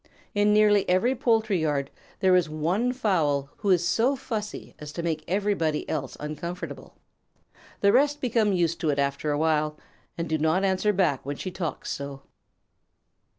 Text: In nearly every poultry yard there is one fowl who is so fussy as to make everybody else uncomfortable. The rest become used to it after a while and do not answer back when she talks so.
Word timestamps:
In 0.33 0.51
nearly 0.51 0.89
every 0.89 1.13
poultry 1.13 1.59
yard 1.61 1.91
there 2.21 2.35
is 2.35 2.49
one 2.49 2.91
fowl 2.91 3.51
who 3.57 3.69
is 3.69 3.87
so 3.87 4.15
fussy 4.15 4.73
as 4.79 4.91
to 4.93 5.03
make 5.03 5.23
everybody 5.27 5.87
else 5.87 6.17
uncomfortable. 6.19 6.95
The 7.81 7.91
rest 7.93 8.19
become 8.19 8.51
used 8.51 8.79
to 8.79 8.89
it 8.89 8.97
after 8.97 9.29
a 9.29 9.37
while 9.37 9.77
and 10.17 10.27
do 10.27 10.39
not 10.39 10.63
answer 10.63 10.91
back 10.91 11.23
when 11.23 11.35
she 11.35 11.51
talks 11.51 11.91
so. 11.91 12.23